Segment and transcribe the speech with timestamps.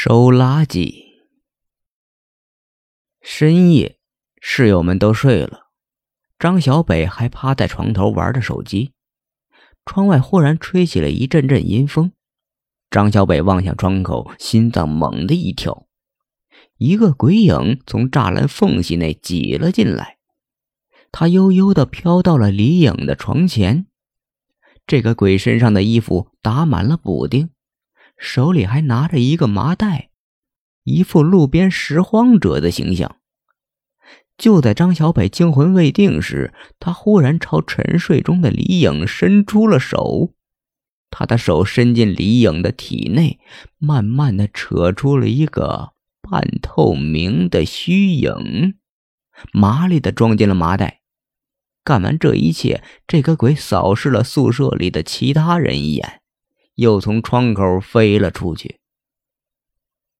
[0.00, 1.06] 收垃圾。
[3.20, 3.98] 深夜，
[4.40, 5.72] 室友们都睡了，
[6.38, 8.92] 张小北还趴在床头玩着手机。
[9.84, 12.12] 窗外忽然吹起了一阵阵阴风，
[12.88, 15.88] 张小北望向窗口，心脏猛地一跳。
[16.76, 20.18] 一个鬼影从栅栏缝隙内挤了进来，
[21.10, 23.88] 他悠悠地飘到了李颖的床前。
[24.86, 27.50] 这个鬼身上的衣服打满了补丁，
[28.18, 30.10] 手里还拿着一个麻袋，
[30.82, 33.16] 一副路边拾荒者的形象。
[34.36, 40.34] 就在张小北惊魂未定时，他忽然朝沉睡中的李颖伸出了手。
[41.10, 43.40] 他的手伸进李颖的体内，
[43.78, 48.74] 慢慢的扯出了一个半透明的虚影，
[49.52, 51.00] 麻利的装进了麻袋。
[51.82, 56.20] 干完这一切，这个鬼扫视了宿舍里的其他人一眼，
[56.78, 58.78] 又从窗口飞了出去。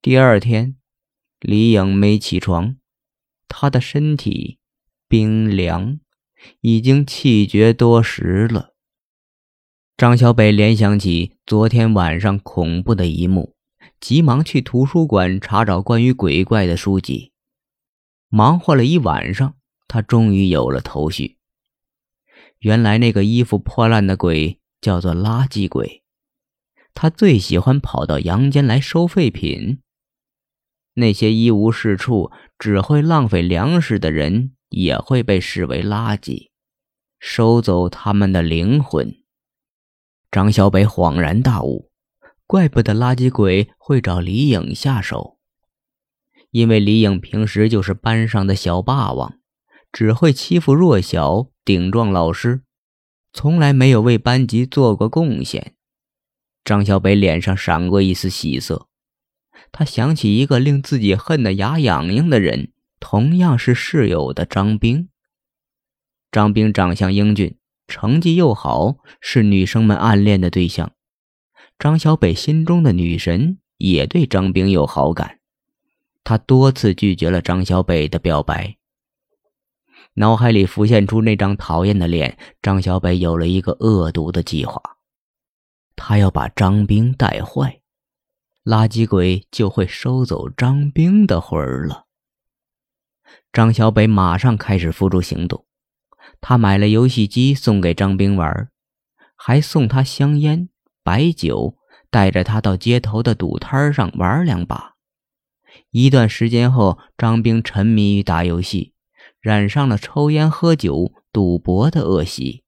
[0.03, 0.75] 第二天，
[1.39, 2.77] 李颖没起床。
[3.47, 4.59] 她的身体
[5.07, 6.01] 冰凉，
[6.61, 8.75] 已经气绝多时了。
[9.97, 13.55] 张小北联想起昨天晚上恐怖的一幕，
[14.01, 17.33] 急忙去图书馆查找关于鬼怪的书籍。
[18.29, 19.55] 忙活了一晚上，
[19.87, 21.39] 他终于有了头绪。
[22.59, 26.03] 原来那个衣服破烂的鬼叫做垃圾鬼，
[26.95, 29.81] 他最喜欢跑到阳间来收废品。
[30.95, 36.51] 那些一无是处、只会浪费粮食的人，也会被视为垃圾，
[37.21, 39.15] 收走他们的灵魂。
[40.31, 41.91] 张小北恍然大悟，
[42.47, 45.39] 怪不得垃圾鬼会找李颖下手，
[46.51, 49.39] 因为李颖平时就是班上的小霸王，
[49.93, 52.63] 只会欺负弱小、顶撞老师，
[53.33, 55.77] 从来没有为班级做过贡献。
[56.69, 58.89] 张小北脸上闪过一丝喜色。
[59.73, 65.09] 他想起一个令自己恨得牙痒痒的人，同样是室友的张兵。
[66.31, 70.93] 张兵长相英俊，成绩又好，是女生们暗恋的对象。
[71.79, 75.39] 张小北心中的女神也对张兵有好感，
[76.23, 78.77] 他多次拒绝了张小北的表白。
[80.17, 84.98] 脑海里浮现出那张讨厌的脸，张小北有了一个恶毒的计划，
[85.99, 87.81] 他要把张兵带坏。
[88.65, 92.07] 垃圾鬼就会收走张兵的魂儿了。
[93.53, 95.67] 张小北马上开始付诸行动，
[96.41, 98.71] 他买了游戏机送给张兵玩，
[99.35, 100.69] 还送他香烟、
[101.03, 101.77] 白酒，
[102.11, 104.95] 带着他到街头的赌摊上玩两把。
[105.91, 108.93] 一段时间后，张兵沉迷于打游戏，
[109.41, 112.65] 染上了抽烟、喝酒、赌博的恶习，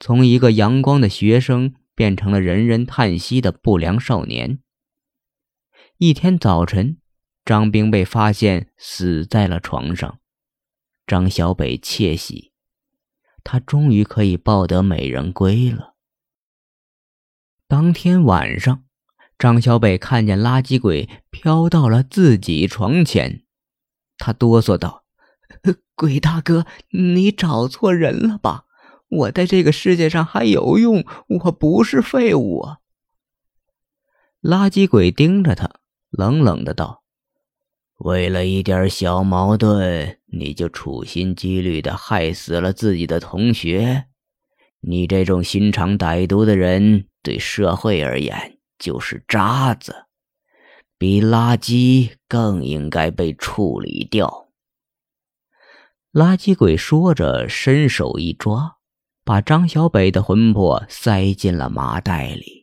[0.00, 4.60] 从一个阳光的学生变成了人人叹息的不良少年。
[5.96, 6.98] 一天早晨，
[7.44, 10.20] 张兵被发现死在了床上。
[11.08, 12.52] 张小北窃喜，
[13.42, 15.96] 他终于可以抱得美人归了。
[17.66, 18.84] 当天晚上，
[19.36, 23.42] 张小北看见垃圾鬼飘到了自己床前，
[24.16, 25.04] 他哆嗦道
[25.96, 28.66] ：“鬼大哥，你找错人了吧？
[29.08, 32.78] 我在这个世界上还有用，我不是废物啊！”
[34.42, 35.70] 垃圾鬼盯着他。
[36.10, 37.02] 冷冷的道
[38.00, 44.06] ：“为了一点小矛盾，你就处心积虑的害死了自己的同学？
[44.80, 50.06] 你这种心肠歹毒的人，对社会而言就是渣子，
[50.96, 54.48] 比垃圾更应该被处理掉。”
[56.10, 58.77] 垃圾鬼说着，伸手一抓，
[59.28, 62.57] 把张小北的魂魄塞进了麻袋里。